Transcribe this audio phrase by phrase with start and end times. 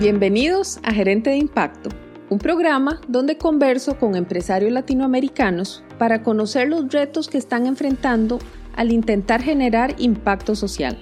[0.00, 1.88] Bienvenidos a Gerente de Impacto,
[2.28, 8.40] un programa donde converso con empresarios latinoamericanos para conocer los retos que están enfrentando
[8.74, 10.98] al intentar generar impacto social.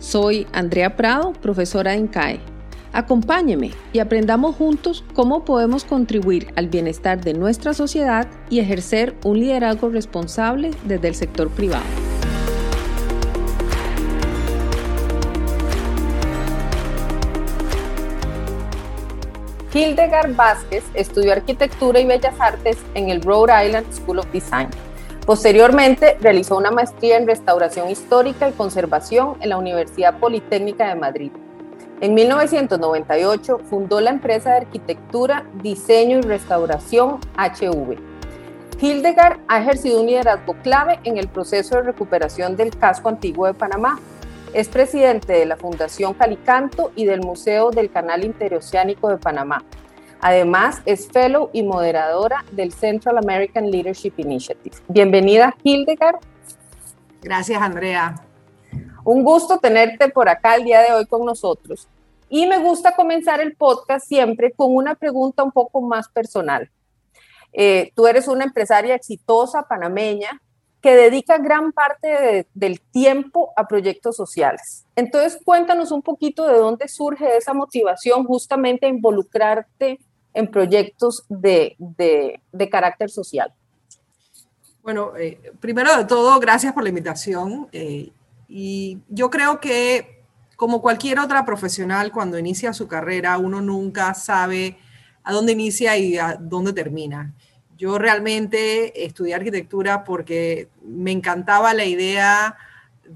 [0.00, 2.40] Soy Andrea Prado, profesora de INCAE.
[2.92, 9.38] Acompáñeme y aprendamos juntos cómo podemos contribuir al bienestar de nuestra sociedad y ejercer un
[9.38, 12.05] liderazgo responsable desde el sector privado.
[19.76, 24.68] Hildegard Vázquez estudió arquitectura y bellas artes en el Rhode Island School of Design.
[25.26, 31.30] Posteriormente realizó una maestría en restauración histórica y conservación en la Universidad Politécnica de Madrid.
[32.00, 37.98] En 1998 fundó la empresa de arquitectura, diseño y restauración HV.
[38.80, 43.52] Hildegard ha ejercido un liderazgo clave en el proceso de recuperación del casco antiguo de
[43.52, 44.00] Panamá,
[44.56, 49.62] es presidente de la Fundación Calicanto y del Museo del Canal Interoceánico de Panamá.
[50.18, 54.74] Además, es fellow y moderadora del Central American Leadership Initiative.
[54.88, 56.20] Bienvenida, Hildegard.
[57.20, 58.14] Gracias, Andrea.
[59.04, 61.86] Un gusto tenerte por acá el día de hoy con nosotros.
[62.30, 66.70] Y me gusta comenzar el podcast siempre con una pregunta un poco más personal.
[67.52, 70.40] Eh, tú eres una empresaria exitosa panameña
[70.80, 74.84] que dedica gran parte del tiempo a proyectos sociales.
[74.94, 79.98] Entonces, cuéntanos un poquito de dónde surge esa motivación justamente a involucrarte
[80.32, 83.52] en proyectos de, de, carácter social.
[84.82, 87.68] Bueno, eh, primero de todo, gracias por la invitación.
[87.72, 88.10] Eh,
[88.46, 90.22] y yo creo que,
[90.56, 94.78] como cualquier otra profesional, cuando inicia su carrera, uno nunca sabe
[95.24, 97.34] a dónde inicia y a dónde termina.
[97.76, 102.56] Yo realmente estudié arquitectura porque me encantaba la idea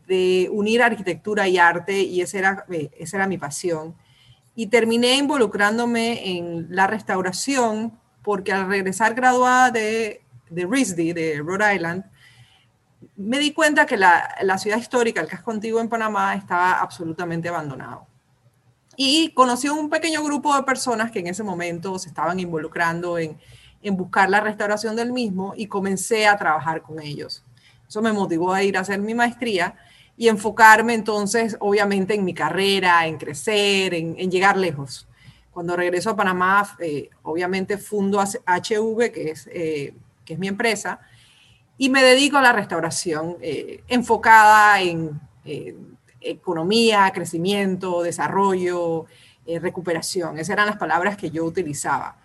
[0.06, 3.94] de unir arquitectura y arte y esa era, eh, esa era mi pasión.
[4.54, 11.74] Y terminé involucrándome en la restauración porque al regresar graduada de, de RISD, de Rhode
[11.74, 12.04] Island,
[13.16, 17.48] me di cuenta que la, la, ciudad histórica, el casco antiguo en Panamá, estaba absolutamente
[17.48, 18.06] abandonado.
[18.96, 23.38] Y conocí un pequeño grupo de personas que en ese momento se estaban involucrando en,
[23.82, 27.42] en buscar la restauración del mismo y comencé a trabajar con ellos.
[27.88, 29.74] Eso me motivó a ir a hacer mi maestría
[30.16, 35.08] y enfocarme entonces, obviamente, en mi carrera, en crecer, en, llegar lejos.
[35.50, 41.00] Cuando regreso a Panamá, eh, obviamente fundo HV, que es, eh, que es mi empresa,
[41.78, 45.18] y me dedico a la restauración, eh, enfocada en
[46.20, 49.06] economía, crecimiento, desarrollo,
[49.60, 50.38] recuperación.
[50.38, 52.19] Esas eran las palabras que yo utilizaba.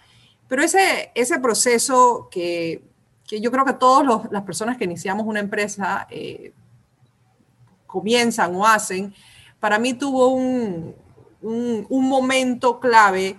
[0.47, 2.83] Pero ese, ese proceso que,
[3.28, 6.53] que yo creo que todas las personas que iniciamos una empresa eh,
[7.88, 9.13] comienzan o hacen,
[9.59, 10.95] para mí tuvo un,
[11.41, 13.38] un, momento clave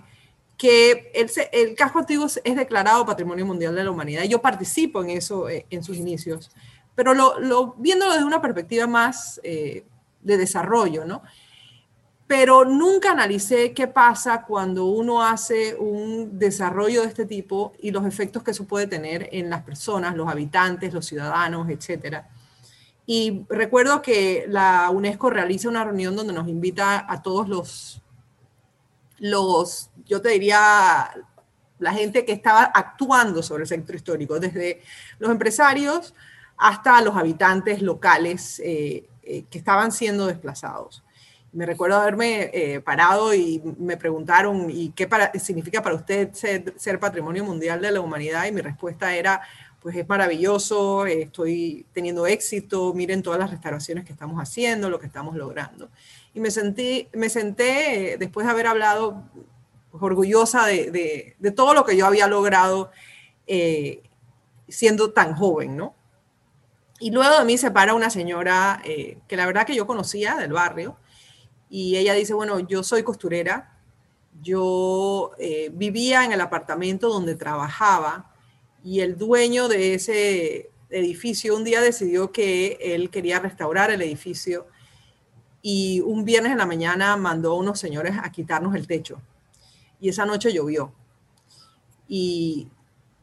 [0.57, 4.23] que el, el, casco antiguo es declarado Patrimonio Mundial de la Humanidad.
[4.23, 6.51] Yo participo en eso eh, en sus inicios,
[6.95, 9.85] pero lo, lo, viéndolo desde una perspectiva más eh,
[10.21, 11.21] de desarrollo, ¿no?
[12.27, 18.05] Pero nunca analicé qué pasa cuando uno hace un desarrollo de este tipo y los
[18.05, 22.23] efectos que eso puede tener en las personas, los habitantes, los ciudadanos, etc.
[23.05, 28.01] Y recuerdo que la UNESCO realiza una reunión donde nos invita a todos los,
[29.19, 31.09] los yo te diría,
[31.79, 34.81] la gente que estaba actuando sobre el sector histórico, desde
[35.19, 36.13] los empresarios
[36.57, 41.03] hasta los habitantes locales eh, eh, que estaban siendo desplazados
[41.57, 45.09] me recuerdo haberme eh, parado y me preguntaron, ¿y qué
[45.39, 48.45] significa para usted ser, patrimonio mundial de la humanidad?
[48.45, 49.41] Y mi respuesta era,
[49.81, 55.07] pues es maravilloso, estoy teniendo éxito, miren todas las restauraciones que estamos haciendo, lo que
[55.07, 55.89] estamos logrando.
[56.35, 59.23] Y me, sentí, me senté, eh, después de haber hablado,
[59.89, 62.91] pues, orgullosa de, de, todo lo que yo había logrado
[63.47, 64.03] eh,
[64.67, 65.95] siendo tan joven, ¿no?
[66.99, 70.53] Y luego de mí se para una señora que la verdad que yo conocía del
[70.53, 70.97] barrio,
[71.69, 73.77] y ella dice, bueno, yo soy costurera,
[74.41, 78.31] yo eh, vivía en el apartamento donde trabajaba
[78.83, 84.67] y el dueño de ese edificio un día decidió que él quería restaurar el edificio
[85.61, 89.21] y un viernes en la mañana mandó a unos señores a quitarnos el techo.
[89.99, 90.93] Y esa noche llovió.
[92.07, 92.69] Y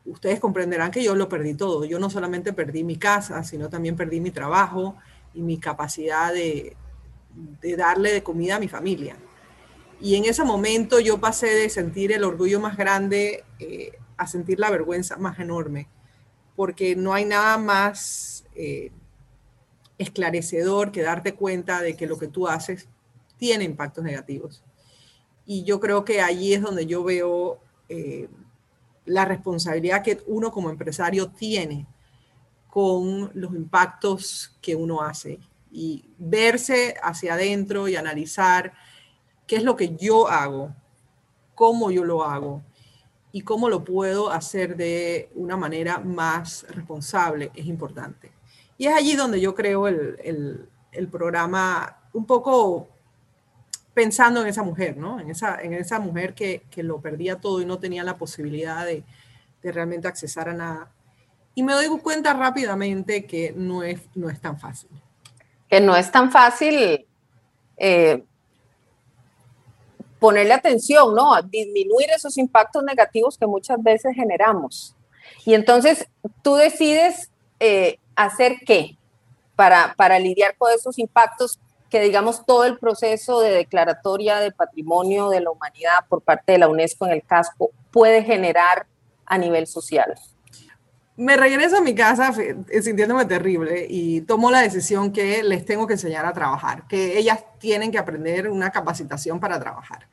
[0.04, 1.84] ustedes comprenderán que yo lo perdí todo.
[1.84, 4.96] Yo no solamente perdí mi casa, sino también perdí mi trabajo
[5.32, 6.76] y mi capacidad de,
[7.60, 9.16] de darle de comida a mi familia.
[10.00, 14.60] Y en ese momento yo pasé de sentir el orgullo más grande eh, a sentir
[14.60, 15.88] la vergüenza más enorme,
[16.56, 18.92] porque no hay nada más eh,
[19.98, 22.88] esclarecedor que darte cuenta de que lo que tú haces
[23.36, 24.62] tiene impactos negativos.
[25.46, 28.28] Y yo creo que allí es donde yo veo eh,
[29.04, 31.86] la responsabilidad que uno como empresario tiene
[32.68, 35.38] con los impactos que uno hace
[35.74, 38.74] y verse hacia adentro y analizar
[39.44, 40.72] qué es lo que yo hago,
[41.56, 42.62] cómo yo lo hago
[43.32, 48.30] y cómo lo puedo hacer de una manera más responsable es importante.
[48.78, 52.88] Y es allí donde yo creo el, el, programa un poco
[53.94, 55.18] pensando en esa mujer, ¿no?
[55.18, 58.86] En esa, en esa mujer que, que lo perdía todo y no tenía la posibilidad
[58.86, 59.02] de,
[59.60, 60.92] de, realmente accesar a nada.
[61.56, 64.90] Y me doy cuenta rápidamente que no es, no es tan fácil.
[65.74, 67.04] Que no es tan fácil
[67.76, 68.22] eh,
[70.20, 71.34] ponerle atención, ¿no?
[71.34, 74.94] A disminuir esos impactos negativos que muchas veces generamos.
[75.44, 76.06] Y entonces
[76.42, 77.28] tú decides
[77.58, 78.96] eh, hacer qué
[79.56, 81.58] para, para lidiar con esos impactos
[81.90, 86.58] que digamos todo el proceso de declaratoria de patrimonio de la humanidad por parte de
[86.58, 88.86] la UNESCO en el casco puede generar
[89.26, 90.14] a nivel social.
[91.16, 95.92] Me regreso a mi casa sintiéndome terrible y tomo la decisión que les tengo que
[95.94, 100.08] enseñar a trabajar, que ellas tienen que aprender una capacitación para trabajar.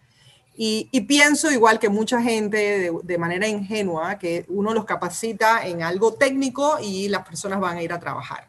[0.53, 6.13] Y, pienso igual que mucha gente de, manera ingenua, que uno los capacita en algo
[6.13, 8.48] técnico y las personas van a ir a trabajar.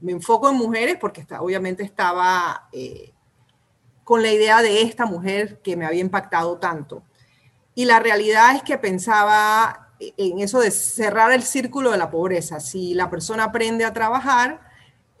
[0.00, 3.14] Me enfoco en mujeres porque está, obviamente estaba eh,
[4.04, 7.04] con la idea de esta mujer que me había impactado tanto.
[7.74, 12.60] Y la realidad es que pensaba en eso de cerrar el círculo de la pobreza.
[12.60, 14.60] Si la persona aprende a trabajar,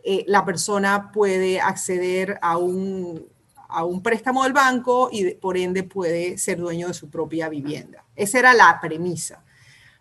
[0.02, 3.28] eh, la persona puede acceder a un
[3.70, 8.04] a un préstamo del banco y por ende puede ser dueño de su propia vivienda.
[8.16, 9.42] Esa era la premisa.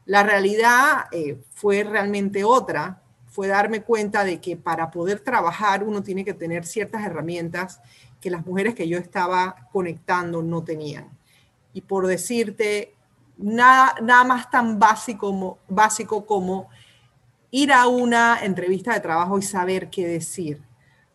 [0.06, 6.02] La realidad eh, fue realmente otra, fue darme cuenta de que para poder trabajar uno
[6.02, 7.80] tiene que tener ciertas herramientas
[8.20, 11.10] que las mujeres que yo estaba conectando no tenían.
[11.74, 12.96] Y por decirte,
[13.40, 16.70] nada, nada más tan básico como, básico como
[17.52, 20.62] ir a una entrevista de trabajo y saber qué decir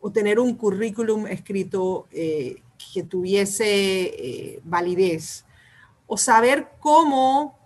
[0.07, 2.57] o tener un currículum escrito eh,
[2.93, 5.47] que tuviese eh, validez,
[6.07, 7.59] o saber cómo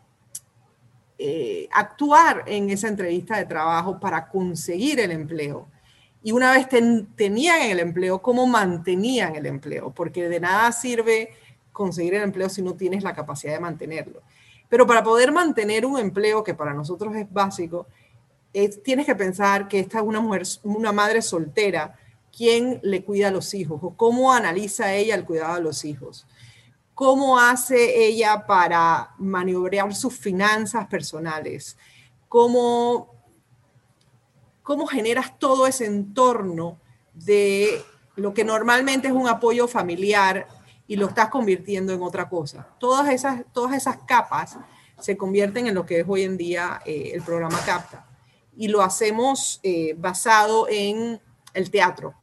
[1.19, 5.67] eh, actuar en esa entrevista de trabajo para conseguir el empleo.
[6.23, 11.31] Y una vez tenían el empleo, cómo mantenían el empleo, porque de nada sirve
[11.73, 14.23] conseguir el empleo si no tienes la capacidad de mantenerlo.
[14.69, 17.87] Pero para poder mantener un empleo que para nosotros es básico,
[18.83, 21.95] tienes que pensar que esta es una mujer, una madre soltera
[22.37, 26.27] quién le cuida a los hijos cómo analiza ella el cuidado de los hijos.
[26.95, 31.77] ¿Cómo hace ella para maniobrar sus finanzas personales?
[32.29, 33.15] ¿Cómo,
[34.63, 36.79] cómo generas todo ese entorno
[37.15, 37.85] de
[38.17, 40.49] lo que normalmente es un apoyo familiar
[40.89, 42.67] y lo estás convirtiendo en otra cosa?
[42.81, 44.57] Todas esas, todas esas capas
[44.99, 48.05] se convierten en lo que es hoy en día eh, el programa CAPTA.
[48.57, 51.21] Y lo hacemos eh, basado en
[51.55, 52.15] el teatro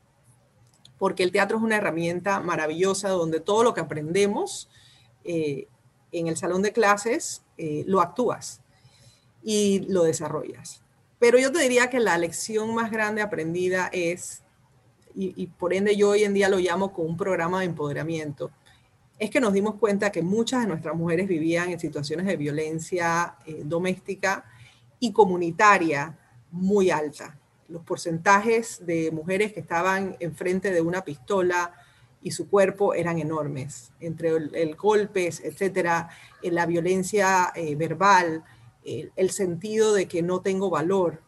[0.98, 4.70] porque el teatro es una herramienta maravillosa donde todo lo que aprendemos
[5.26, 5.68] eh,
[6.12, 8.62] en el salón de clases lo actúas
[9.44, 10.82] y lo desarrollas.
[11.20, 14.44] Pero yo te diría que la lección más grande aprendida es,
[15.16, 18.52] y, por ende yo hoy en día lo llamo como un programa de empoderamiento,
[19.18, 23.38] es que nos dimos cuenta que muchas de nuestras mujeres vivían en situaciones de violencia
[23.46, 24.46] eh, doméstica
[25.00, 26.18] y comunitaria
[26.52, 27.38] muy alta.
[27.70, 31.74] Los porcentajes de mujeres que estaban enfrente de una pistola
[32.22, 36.10] y su cuerpo eran enormes, entre el, golpes, etcétera,
[36.42, 38.44] la violencia eh, verbal,
[38.84, 41.22] el, sentido de que no tengo valor,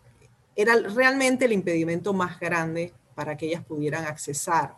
[0.55, 4.77] era realmente el impedimento más grande para que ellas pudieran accesar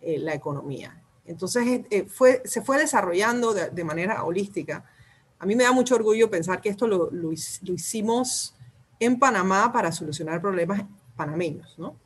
[0.00, 1.02] eh, la economía.
[1.26, 4.84] Entonces eh, fue, se fue desarrollando de, manera holística.
[5.40, 8.54] A mí me da mucho orgullo pensar que esto lo, lo hicimos
[9.00, 10.84] en Panamá para solucionar problemas
[11.16, 11.96] panameños, ¿no?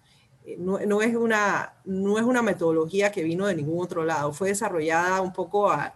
[0.46, 4.48] Eh, no, es una, no es una metodología que vino de ningún otro lado, fue
[4.48, 5.92] desarrollada un poco al,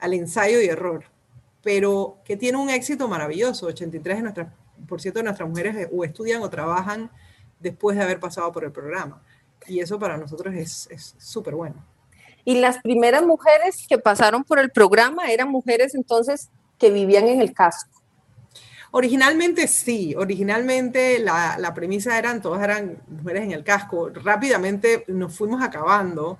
[0.00, 1.04] al ensayo y error,
[1.62, 3.66] pero que tiene un éxito maravilloso.
[3.66, 4.48] 83 de nuestras,
[4.88, 7.10] por cierto, de nuestras mujeres o estudian o trabajan
[7.64, 9.20] después de haber pasado por el programa.
[9.66, 11.84] Y eso para nosotros es súper bueno.
[12.44, 17.40] Y las primeras mujeres que pasaron por el programa eran mujeres entonces que vivían en
[17.40, 17.90] el casco.
[18.90, 24.10] Originalmente sí, originalmente la, la, premisa eran, todas eran mujeres en el casco.
[24.10, 26.38] Rápidamente nos fuimos acabando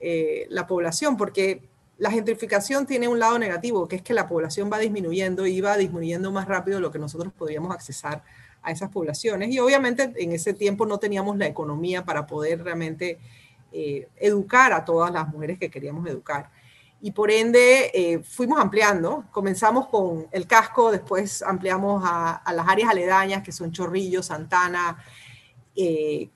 [0.00, 1.62] eh, la población porque
[1.96, 5.76] la gentrificación tiene un lado negativo, que es que la población va disminuyendo y va
[5.78, 8.22] disminuyendo más rápido lo que nosotros podríamos accesar
[8.64, 9.50] a esas poblaciones.
[9.50, 13.18] Y obviamente en ese tiempo no teníamos la economía para poder realmente
[13.72, 16.50] eh, educar a todas las mujeres que queríamos educar.
[17.00, 22.88] Y por ende eh, fuimos ampliando, comenzamos con el casco, después ampliamos a, las áreas
[22.88, 25.04] aledañas que son Chorrillo, Santana,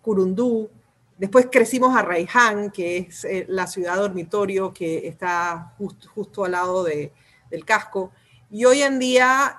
[0.02, 0.68] Curundú,
[1.16, 7.64] después crecimos a Raiján, que es la ciudad dormitorio que está justo al lado del
[7.64, 8.12] casco.
[8.50, 9.58] Y hoy en día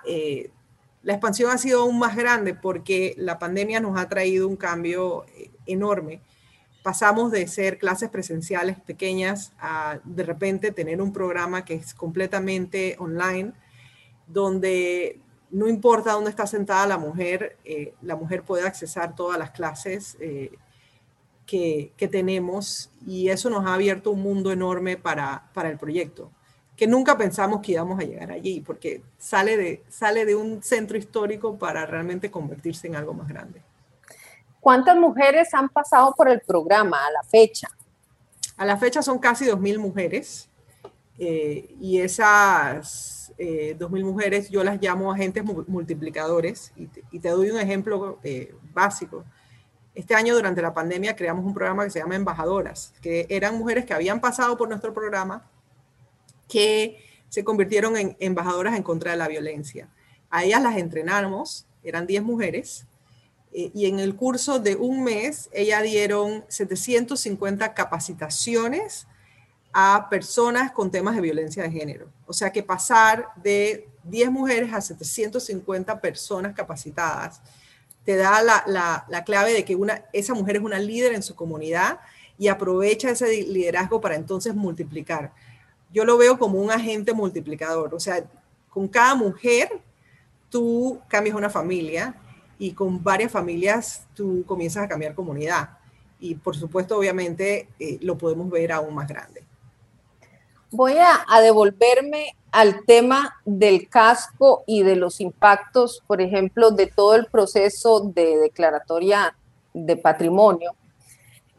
[1.02, 5.26] la expansión ha sido aún más grande porque la pandemia nos ha traído un cambio
[5.36, 6.22] eh, enorme.
[6.84, 12.96] Pasamos de ser clases presenciales pequeñas a de repente tener un programa que es completamente
[13.00, 13.54] online,
[14.28, 15.20] donde
[15.52, 20.18] no importa dónde está sentada la mujer, eh, la mujer puede accesar todas las clases
[20.20, 20.52] eh,
[21.46, 26.32] que, que, tenemos y eso nos ha abierto un mundo enorme para, para el proyecto
[26.80, 30.98] que nunca pensamos que íbamos a llegar allí, porque sale de, sale de un centro
[30.98, 33.62] histórico para realmente convertirse en algo más grande.
[34.62, 37.68] ¿Cuántas mujeres han pasado por el programa a la fecha?
[38.56, 40.50] A la fecha son casi 2.000 mujeres
[41.18, 47.60] eh, y esas eh, 2.000 mujeres yo las llamo agentes multiplicadores y te, doy un
[47.60, 49.26] ejemplo eh, básico.
[49.94, 53.84] Este año durante la pandemia creamos un programa que se llama Embajadoras, que eran mujeres
[53.84, 55.44] que habían pasado por nuestro programa
[56.50, 59.88] que se convirtieron en embajadoras en contra de la violencia.
[60.30, 62.86] A ellas las entrenamos, eran 10 mujeres,
[63.54, 69.08] eh, y en el curso de un mes, ellas dieron 750 capacitaciones
[69.72, 72.12] a personas con temas de violencia de género.
[72.26, 77.42] O sea que pasar de 10 mujeres a 750 personas capacitadas
[78.04, 81.36] te da la, la clave de que una, esa mujer es una líder en su
[81.36, 82.00] comunidad
[82.40, 85.34] y aprovecha ese liderazgo para entonces multiplicar
[85.92, 87.94] yo lo veo como un agente multiplicador.
[87.94, 88.24] O sea,
[88.70, 89.70] con cada mujer
[90.50, 92.16] tú cambias una familia
[92.58, 95.78] y con varias familias tú comienzas a cambiar comunidad.
[96.20, 99.44] Y por supuesto, obviamente, eh, lo podemos ver aún más grande.
[100.72, 106.88] Voy a, a, devolverme al tema del casco y de los impactos, por ejemplo, de
[106.88, 109.36] todo el proceso de declaratoria
[109.74, 110.76] de patrimonio,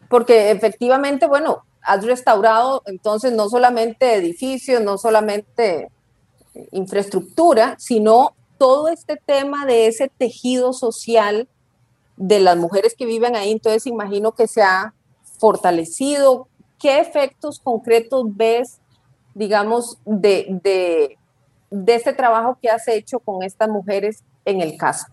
[0.08, 5.90] porque efectivamente, bueno, has restaurado entonces no solamente edificios, no solamente
[6.72, 11.48] infraestructura, sino todo este tema de ese tejido social
[12.16, 13.50] de las mujeres que viven ahí.
[13.50, 14.94] Entonces imagino que se ha
[15.38, 16.48] fortalecido.
[16.78, 18.80] ¿Qué efectos concretos ves,
[19.34, 25.06] digamos, de, de, este trabajo que has hecho con estas mujeres en el caso?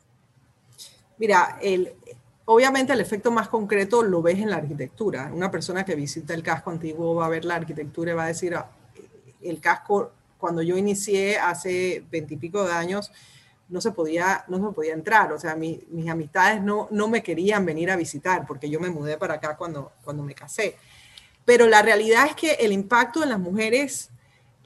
[1.17, 1.93] Mira, el,
[2.47, 5.29] obviamente el efecto más concreto lo ves en la arquitectura.
[5.33, 8.27] Una persona que visita el casco antiguo va a ver la arquitectura y va a
[8.27, 8.71] decir, ah,
[9.41, 13.11] el casco, cuando yo inicié hace veintipico de años,
[13.67, 15.33] no se podía, no se podía entrar.
[15.33, 19.17] O sea, mis amistades no, no me querían venir a visitar porque yo me mudé
[19.17, 20.77] para acá cuando, cuando me casé.
[21.43, 24.09] Pero la realidad es que el impacto en las mujeres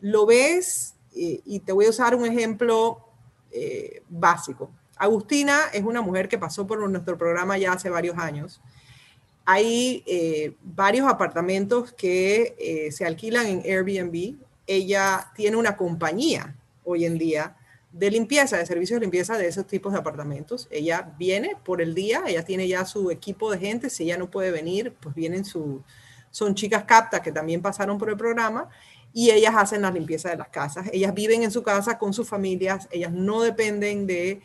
[0.02, 3.08] lo ves, y, te voy a usar un ejemplo
[3.52, 4.72] eh, básico.
[5.02, 8.62] Agustina es una mujer que pasó por nuestro programa ya hace varios años.
[9.46, 14.36] Hay eh, varios apartamentos que eh, se alquilan en Airbnb.
[14.68, 17.58] Ella tiene una compañía hoy en día
[17.92, 20.68] de limpieza, de servicios de limpieza de esos tipos de apartamentos.
[20.70, 23.90] Ella viene por el día, ella tiene ya su equipo de gente.
[23.90, 25.82] Si ella no puede venir, pues vienen su,
[26.30, 28.70] son chicas captas que también pasaron por el programa
[29.14, 30.92] y ellas hacen la limpieza de las casas.
[30.94, 34.44] Ellas viven en su casa con sus familias, ellas no dependen de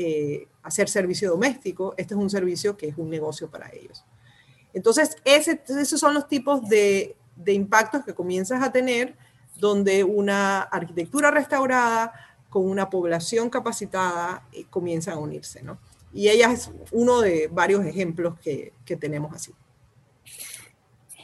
[0.00, 4.04] eh, hacer servicio doméstico, este es un servicio que es un negocio para ellos.
[4.72, 9.16] Entonces, esos son los tipos de, impactos que comienzas a tener
[9.56, 12.12] donde una arquitectura restaurada
[12.48, 15.78] con una población capacitada eh, comienzan a unirse, ¿no?
[16.12, 19.52] Y ella es uno de varios ejemplos que, que tenemos así.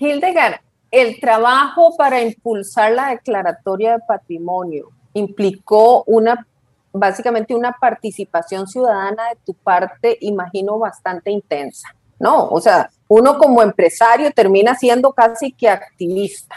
[0.01, 6.45] Hildegard, el trabajo para impulsar la declaratoria de patrimonio implicó una
[6.95, 11.89] básicamente una participación ciudadana de tu parte, imagino, bastante intensa,
[12.21, 12.49] ¿no?
[12.49, 16.55] O sea, uno como empresario termina siendo casi que activista.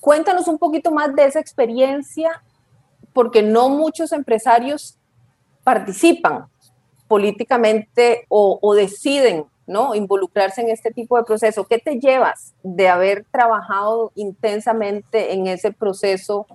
[0.00, 2.42] Cuéntanos un poquito más de esa experiencia,
[3.14, 4.98] porque no muchos empresarios
[5.64, 6.46] participan
[7.08, 9.94] políticamente o, deciden ¿no?
[9.94, 11.64] involucrarse en este tipo de proceso.
[11.64, 16.46] ¿Qué te llevas de haber trabajado intensamente en ese proceso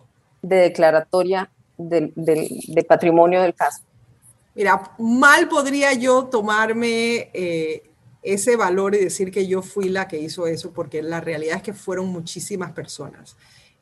[0.43, 3.83] de declaratoria de patrimonio del caso.
[4.55, 7.89] Mira, mal podría yo tomarme eh,
[8.21, 11.63] ese valor y decir que yo fui la que hizo eso, porque la realidad es
[11.63, 13.35] que fueron muchísimas personas.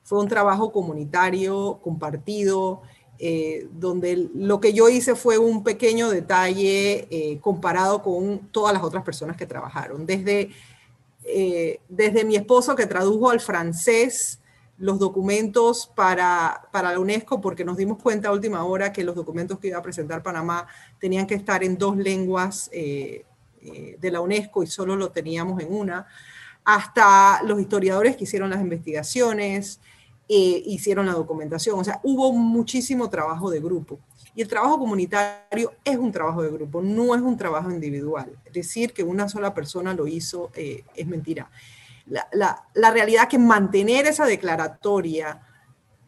[0.03, 2.81] Fue un trabajo comunitario, compartido,
[3.19, 8.81] eh, donde lo que yo hice fue un pequeño detalle eh, comparado con todas las
[8.81, 10.05] otras personas que trabajaron.
[10.05, 10.50] Desde
[11.88, 14.40] desde mi esposo que tradujo al francés
[14.81, 19.15] los documentos para, para la UNESCO, porque nos dimos cuenta a última hora que los
[19.15, 20.65] documentos que iba a presentar Panamá
[21.00, 23.23] tenían que estar en dos lenguas eh,
[23.61, 26.07] eh, de la UNESCO y solo lo teníamos en una,
[26.65, 29.79] hasta los historiadores que hicieron las investigaciones,
[30.27, 34.00] eh, hicieron la documentación, o sea, hubo muchísimo trabajo de grupo.
[34.33, 38.35] Y el trabajo comunitario es un trabajo de grupo, no es un trabajo individual.
[38.51, 41.51] Decir que una sola persona lo hizo es mentira
[42.05, 45.41] la, la, realidad que mantener esa declaratoria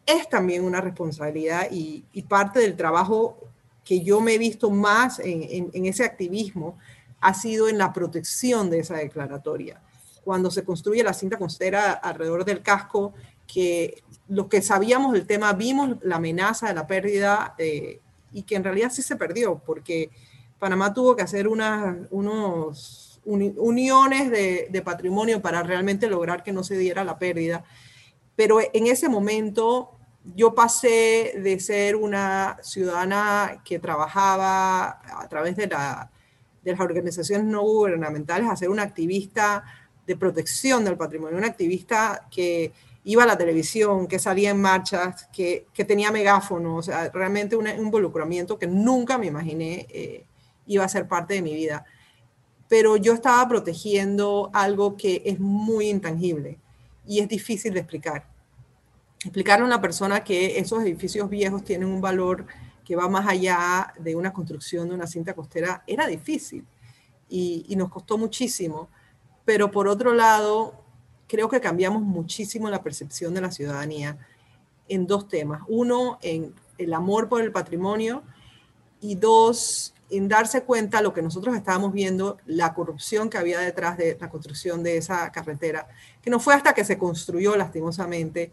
[0.06, 3.38] es también una responsabilidad y, parte del trabajo
[3.84, 6.78] que yo me he visto más en, ese activismo
[7.20, 9.80] ha sido en la protección de esa declaratoria.
[10.24, 13.14] Cuando se construye la cinta costera alrededor del casco,
[13.46, 18.00] que los que sabíamos del tema vimos la amenaza de la pérdida eh,
[18.32, 20.10] y que en realidad sí se perdió, porque
[20.58, 26.76] Panamá tuvo que hacer una, unos uniones de, patrimonio para realmente lograr que no se
[26.76, 27.64] diera la pérdida.
[28.36, 29.92] Pero en ese momento
[30.34, 36.10] yo pasé de ser una ciudadana que trabajaba a través de, la,
[36.62, 39.64] de las organizaciones no gubernamentales a ser una activista
[40.06, 42.72] de protección del patrimonio, una activista que
[43.04, 47.68] iba a la televisión, que salía en marchas, que, tenía megáfono, o sea, realmente un
[47.68, 50.24] involucramiento que nunca me imaginé eh,
[50.66, 51.84] iba a ser parte de mi vida
[52.68, 56.58] pero yo estaba protegiendo algo que es muy intangible
[57.06, 58.26] y es difícil de explicar.
[59.20, 62.46] Explicarle a una persona que esos edificios viejos tienen un valor
[62.84, 66.64] que va más allá de una construcción de una cinta costera era difícil
[67.28, 68.88] y, nos costó muchísimo,
[69.44, 70.84] pero por otro lado,
[71.26, 74.18] creo que cambiamos muchísimo la percepción de la ciudadanía
[74.88, 75.62] en dos temas.
[75.68, 78.22] Uno, en el amor por el patrimonio
[79.00, 83.96] y dos, en darse cuenta lo que nosotros estábamos viendo, la corrupción que había detrás
[83.96, 85.88] de la construcción de esa carretera,
[86.22, 88.52] que no fue hasta que se construyó lastimosamente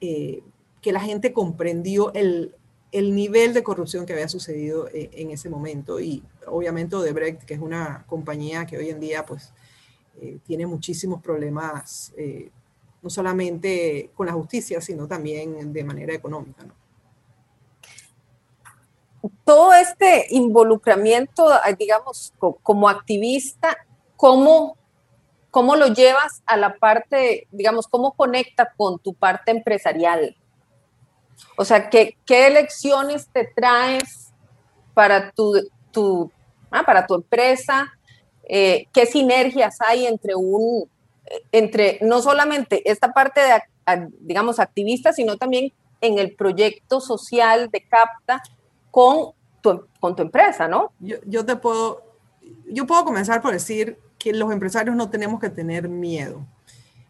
[0.00, 0.42] eh,
[0.82, 2.54] que la gente comprendió el,
[2.92, 5.98] el, nivel de corrupción que había sucedido eh, en ese momento.
[6.00, 9.52] Y obviamente Odebrecht, que es una compañía que hoy en día pues,
[10.20, 12.12] eh, tiene muchísimos problemas,
[13.02, 16.64] no solamente con la justicia, sino también de manera económica.
[16.64, 16.83] ¿no?
[19.44, 22.32] Todo este involucramiento, digamos,
[22.62, 23.76] como activista,
[24.16, 24.76] ¿cómo,
[25.50, 30.36] ¿cómo lo llevas a la parte, digamos, cómo conecta con tu parte empresarial?
[31.56, 34.32] O sea, ¿qué, qué elecciones te traes
[34.92, 35.54] para tu,
[35.90, 36.30] tu,
[36.70, 37.92] ah, para tu empresa?
[38.48, 40.88] Eh, ¿Qué sinergias hay entre un,
[41.52, 47.82] entre no solamente esta parte de, digamos, activista, sino también en el proyecto social de
[47.82, 48.42] CAPTA
[48.94, 50.92] con tu, con tu empresa, ¿no?
[51.00, 52.00] Yo, yo te puedo,
[52.70, 56.46] yo puedo comenzar por decir que los empresarios no tenemos que tener miedo.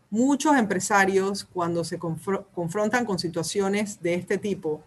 [0.09, 4.83] Muchos empresarios cuando se confrontan con situaciones de este tipo,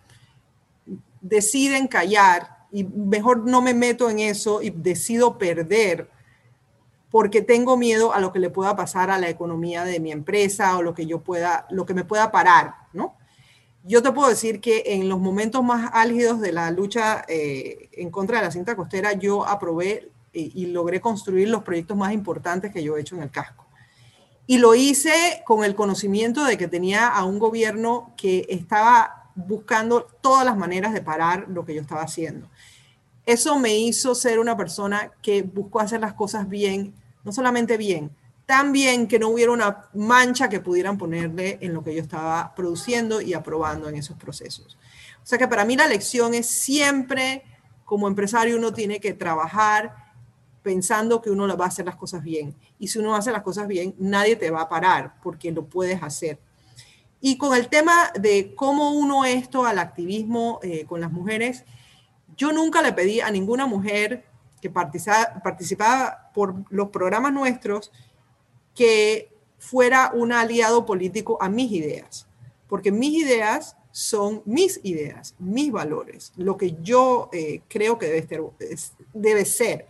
[1.21, 6.10] deciden callar y mejor no me meto en eso y decido perder
[7.12, 10.75] porque tengo miedo a lo que le pueda pasar a la economía de mi empresa
[10.75, 13.15] o lo que yo pueda, lo que me pueda parar, ¿no?
[13.88, 18.12] Yo te puedo decir que en los momentos más álgidos de la lucha eh, en
[18.12, 22.84] contra de la cinta costera, yo aprobé y, logré construir los proyectos más importantes que
[22.84, 23.65] yo he hecho en el casco.
[24.45, 30.08] Y lo hice con el conocimiento de que tenía a un gobierno que estaba buscando
[30.21, 32.47] todas las maneras de parar lo que yo estaba haciendo.
[33.26, 38.12] Eso me hizo ser una persona que buscó hacer las cosas bien, no solamente bien,
[38.47, 43.19] también que no hubiera una mancha que pudieran ponerle en lo que yo estaba produciendo
[43.19, 44.77] y aprobando en esos procesos.
[45.21, 47.43] O sea que para mí la lección es siempre,
[47.83, 49.93] como empresario, uno tiene que trabajar
[50.63, 52.55] pensando que uno va a hacer las cosas bien.
[52.79, 56.01] Y si uno hace las cosas bien, nadie te va a parar porque lo puedes
[56.01, 56.39] hacer.
[57.19, 61.65] Y con el tema de cómo uno esto al activismo eh, con las mujeres,
[62.38, 64.23] yo nunca le pedí a ninguna mujer
[64.62, 67.91] que participaba por los programas nuestros
[68.77, 72.27] que fuera un aliado político a mis ideas,
[72.69, 78.23] porque mis ideas son mis ideas, mis valores, lo que yo eh, creo que
[79.13, 79.87] debe ser.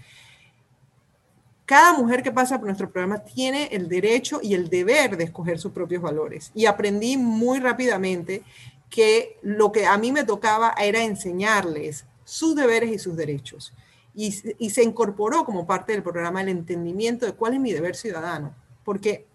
[1.66, 5.60] Cada mujer que pasa por nuestro programa tiene el derecho y el deber de escoger
[5.60, 6.52] sus propios valores.
[6.56, 8.42] Y aprendí muy rápidamente
[8.90, 13.74] que lo que a mí me tocaba era enseñarles sus deberes y sus derechos.
[14.16, 18.56] Y se incorporó como parte del programa el entendimiento de cuál es mi deber ciudadano
[18.88, 19.28] porque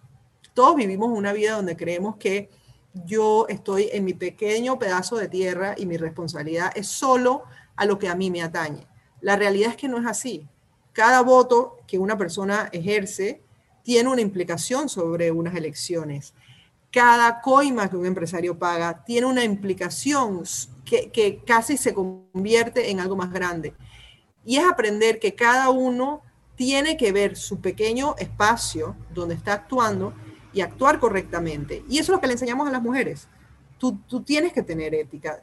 [0.54, 2.48] todos vivimos una vida donde creemos que
[3.04, 7.42] yo estoy en mi pequeño pedazo de tierra y mi responsabilidad es solo
[7.76, 8.86] a lo que a mí me atañe.
[9.20, 10.48] La realidad es que no es así.
[10.94, 13.42] Cada voto que una persona ejerce
[13.82, 16.32] tiene una implicación sobre unas elecciones.
[16.90, 20.44] Cada coima que un empresario paga tiene una implicación
[20.86, 23.74] que, que casi se convierte en algo más grande.
[24.46, 26.22] Y es aprender que cada uno
[26.56, 30.12] tiene que ver su pequeño espacio donde está actuando
[30.52, 31.84] y actuar correctamente.
[31.88, 33.28] Y eso es lo que le enseñamos a las mujeres.
[33.78, 35.42] Tú, tú tienes que tener ética.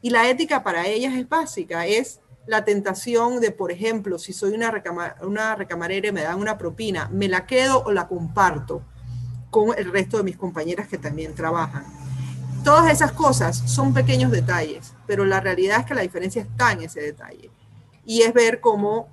[0.00, 4.52] Y la ética para ellas es básica, es la tentación de, por ejemplo, si soy
[4.52, 4.72] una,
[5.22, 8.82] una recamarera y me dan una propina, me la quedo o la comparto
[9.50, 11.84] con el resto de mis compañeras que también trabajan.
[12.62, 16.82] Todas esas cosas son pequeños detalles, pero la realidad es que la diferencia está en
[16.82, 17.50] ese detalle.
[18.04, 19.08] Y es ver cómo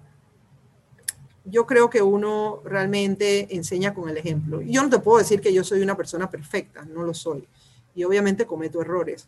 [1.46, 4.62] yo creo que uno realmente enseña con el ejemplo.
[4.62, 7.48] Yo no te puedo decir que yo soy una persona perfecta, no lo soy.
[7.96, 9.28] Y obviamente cometo errores,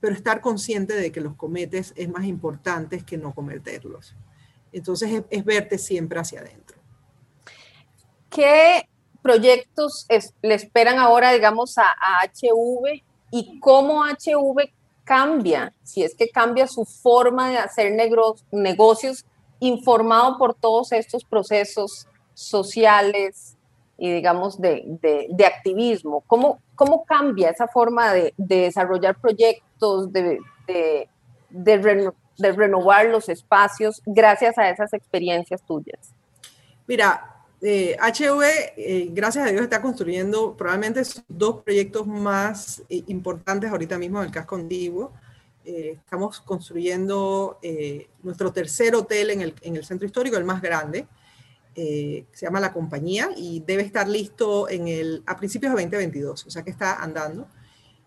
[0.00, 4.14] pero estar consciente de que los cometes es más importante que no cometerlos.
[4.72, 6.76] Entonces es, verte siempre hacia adentro.
[8.28, 8.88] ¿Qué
[9.22, 10.06] proyectos
[10.42, 14.70] le esperan ahora, digamos, a, HV y cómo HV
[15.04, 17.92] cambia, si es que cambia su forma de hacer
[18.50, 19.24] negocios
[19.66, 23.56] informado por todos estos procesos sociales
[23.96, 24.98] y digamos de,
[25.46, 26.22] activismo?
[26.26, 34.68] ¿Cómo, ¿Cómo cambia esa forma de, desarrollar proyectos, de, de, renovar los espacios gracias a
[34.70, 36.12] esas experiencias tuyas?
[36.86, 37.34] Mira,
[37.66, 38.42] eh, HV,
[38.76, 44.26] eh, gracias a Dios, está construyendo probablemente dos proyectos más eh, importantes ahorita mismo en
[44.26, 45.12] el casco antiguo.
[45.66, 50.60] Eh, estamos construyendo eh, nuestro tercer hotel en el, en el, centro histórico, el más
[50.60, 51.06] grande.
[51.74, 56.46] Eh, se llama La Compañía y debe estar listo en el, a principios de 2022,
[56.46, 57.48] o sea que está andando.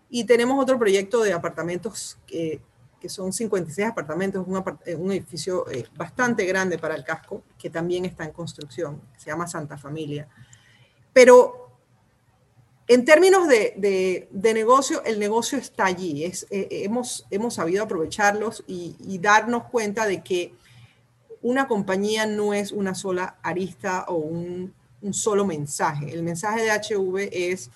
[0.08, 2.60] Y tenemos otro proyecto de apartamentos que,
[3.00, 4.62] que son 56 apartamentos, un,
[4.96, 5.66] un edificio
[5.96, 10.28] bastante grande para el casco, que también está en construcción, se llama Santa Familia.
[11.12, 11.67] Pero
[12.88, 16.24] en términos de, negocio, el negocio está allí.
[16.24, 20.54] Es, eh, hemos, hemos sabido aprovecharlos y, darnos cuenta de que
[21.42, 24.74] una compañía no es una sola arista o un,
[25.12, 26.12] solo mensaje.
[26.12, 27.70] El mensaje de HV es,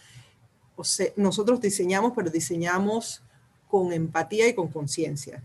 [0.77, 0.83] o
[1.17, 3.23] nosotros diseñamos, pero diseñamos
[3.69, 5.43] con empatía y con conciencia.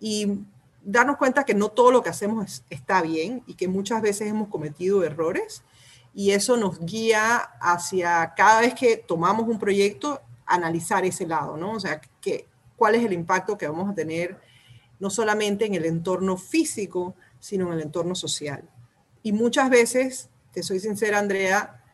[0.00, 0.38] Y
[0.84, 4.48] darnos cuenta que no todo lo que hacemos está bien y que muchas veces hemos
[4.48, 5.62] cometido errores
[6.18, 11.74] y eso nos guía hacia cada vez que tomamos un proyecto, analizar ese lado, ¿no?
[11.74, 14.36] O sea, que, cuál es el impacto que vamos a tener
[14.98, 18.68] no solamente en el entorno físico, sino en el entorno social.
[19.22, 21.84] Y muchas veces, te soy sincera, Andrea,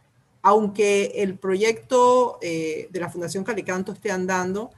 [0.40, 4.70] aunque el proyecto eh, de la Fundación Calicanto esté andando,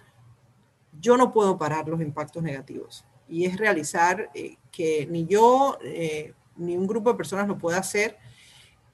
[1.01, 3.05] yo no puedo parar los impactos negativos.
[3.29, 7.79] Y es realizar eh, que ni yo eh, ni un grupo de personas lo pueda
[7.79, 8.19] hacer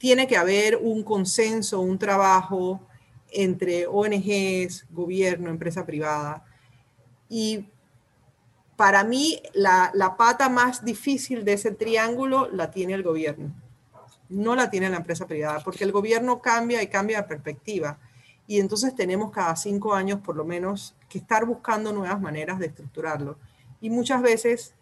[0.03, 2.81] tiene que haber un consenso, un trabajo
[3.31, 6.45] entre ONGs, gobierno, empresa privada.
[7.29, 7.69] Y
[8.75, 13.55] para mí la, pata más difícil de ese triángulo la tiene el gobierno,
[14.29, 18.01] no la tiene la empresa privada, porque el gobierno cambia y cambia de perspectiva.
[18.49, 22.67] Y entonces tenemos cada cinco años por lo menos que estar buscando nuevas maneras de
[22.67, 23.39] estructurarlo.
[23.81, 24.75] Y muchas veces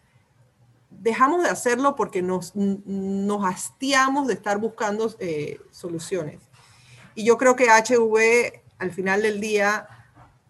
[1.00, 6.40] dejamos de hacerlo porque nos, nos hastiamos de estar buscando eh, soluciones.
[7.14, 9.88] Y yo creo que HV, al final del día,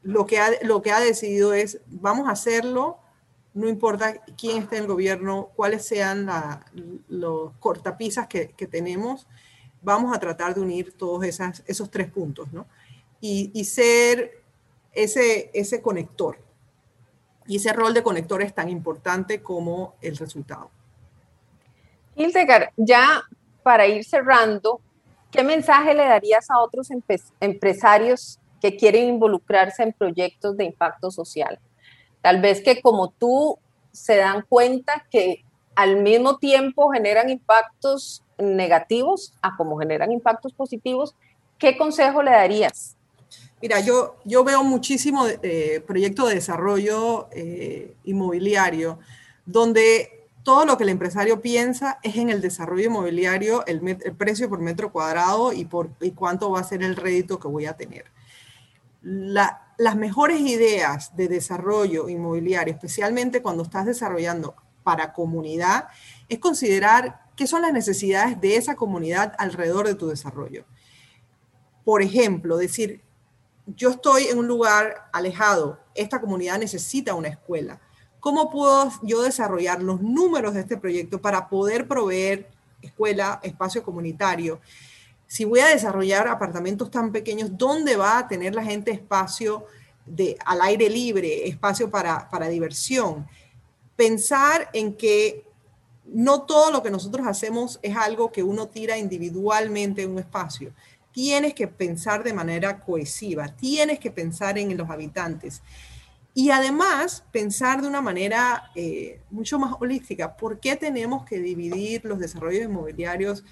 [0.03, 2.99] lo que, ha, lo que ha decidido es, vamos a hacerlo,
[3.55, 6.29] no importa quién esté en el gobierno, cuáles sean
[7.09, 9.29] los cortapisas que, que, tenemos,
[9.83, 12.67] vamos a tratar de unir todos esas, esos tres puntos, ¿no?
[13.21, 14.43] Y, y ser
[14.93, 16.39] ese, ese conector
[17.51, 20.71] y ese rol de conector es tan importante como el resultado.
[22.15, 23.25] Hildegard, ya
[23.65, 24.81] para ir cerrando,
[25.33, 26.91] ¿qué mensaje le darías a otros
[27.41, 31.59] empresarios que quieren involucrarse en proyectos de impacto social?
[32.23, 33.59] Tal vez que como tú
[33.91, 41.17] se dan cuenta que al mismo tiempo generan impactos negativos a como generan impactos positivos,
[41.59, 42.97] ¿qué consejo le darías?
[43.63, 48.99] Mira, yo, yo veo muchísimo eh, proyecto de desarrollo eh, inmobiliario,
[49.45, 53.81] donde todo lo que el empresario piensa es en el desarrollo inmobiliario, el,
[54.17, 57.67] precio por metro cuadrado y, por, y cuánto va a ser el rédito que voy
[57.67, 58.07] a tener.
[59.03, 65.89] las mejores ideas de desarrollo inmobiliario, especialmente cuando estás desarrollando para comunidad,
[66.29, 70.65] es considerar qué son las necesidades de esa comunidad alrededor de tu desarrollo.
[71.85, 73.03] Por ejemplo, decir,
[73.77, 77.81] yo estoy en un lugar alejado, esta comunidad necesita una escuela.
[78.21, 82.51] ¿Cómo puedo yo desarrollar los números de este proyecto para poder proveer
[82.83, 84.61] escuela, espacio comunitario?
[85.31, 89.65] si voy a desarrollar apartamentos tan pequeños, ¿dónde va a tener la gente espacio
[90.05, 93.29] de, al aire libre, espacio para, para diversión?
[93.95, 95.45] Pensar en que
[96.05, 100.73] no todo lo que nosotros hacemos es algo que uno tira individualmente en un espacio.
[101.13, 105.63] Tienes que pensar de manera cohesiva, tienes que pensar en los habitantes.
[106.33, 110.37] Y además, pensar de una manera eh, mucho más holística.
[110.37, 113.45] ¿Por qué tenemos que dividir los desarrollos inmobiliarios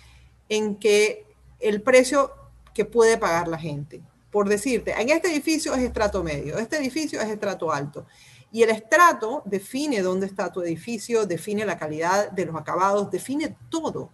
[0.49, 1.27] en que
[1.61, 2.33] el precio
[2.75, 4.01] que puede pagar la gente.
[4.31, 8.07] Por decirte, en este edificio es estrato medio, este edificio es estrato alto.
[8.53, 13.57] Y el estrato define dónde está tu edificio, define la calidad de los acabados, define
[13.69, 14.13] todo.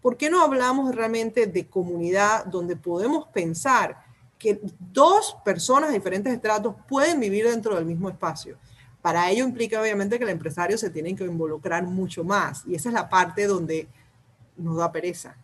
[0.00, 4.02] ¿Por qué no hablamos realmente de comunidad donde podemos pensar
[4.38, 8.56] que dos personas de diferentes estratos pueden vivir dentro del mismo espacio?
[9.02, 12.88] Para ello implica obviamente que el empresario se tiene que involucrar mucho más y esa
[12.88, 13.88] es la parte donde
[14.56, 15.36] nos da pereza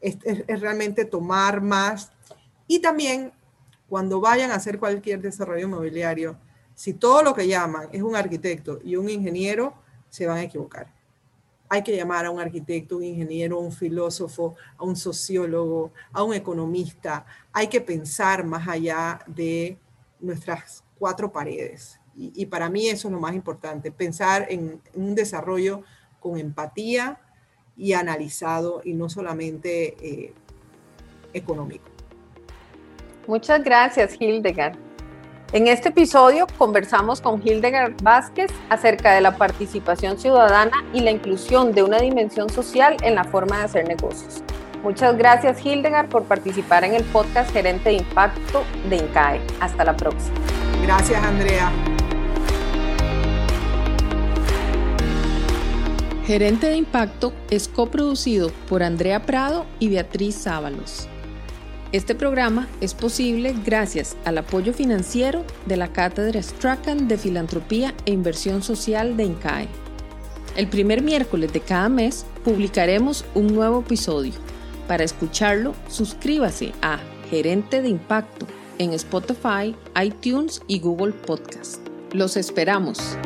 [0.00, 2.12] es, realmente tomar más.
[2.66, 3.32] Y también
[3.88, 6.38] cuando vayan a hacer cualquier desarrollo inmobiliario,
[6.74, 9.74] si todo lo que llaman es un arquitecto y un ingeniero,
[10.10, 10.94] se van a equivocar.
[11.68, 16.34] Hay que llamar a un arquitecto, un ingeniero, un filósofo, a un sociólogo, a un
[16.34, 17.26] economista.
[17.52, 19.78] Hay que pensar más allá de
[20.20, 22.00] nuestras cuatro paredes.
[22.20, 25.82] Y, para mí eso es lo más importante, pensar en un desarrollo
[26.18, 27.20] con empatía,
[27.78, 30.34] y analizado y no solamente eh,
[31.32, 31.88] económico.
[33.26, 34.87] Muchas gracias, Hildegard.
[35.50, 41.72] En este episodio conversamos con Hildegard Vázquez acerca de la participación ciudadana y la inclusión
[41.72, 44.42] de una dimensión social en la forma de hacer negocios.
[44.82, 49.40] Muchas gracias, Hildegard, por participar en el podcast Gerente de Impacto de INCAE.
[49.58, 50.36] Hasta la próxima.
[50.82, 51.72] Gracias, Andrea.
[56.26, 61.08] Gerente de Impacto es coproducido por Andrea Prado y Beatriz Sábalos.
[61.90, 68.10] Este programa es posible gracias al apoyo financiero de la Cátedra Strachan de Filantropía e
[68.12, 69.68] Inversión Social de INCAE.
[70.54, 74.34] El primer miércoles de cada mes publicaremos un nuevo episodio.
[74.86, 76.98] Para escucharlo, suscríbase a
[77.30, 78.46] Gerente de Impacto
[78.76, 81.78] en Spotify, iTunes y Google Podcast.
[82.12, 83.16] Los esperamos.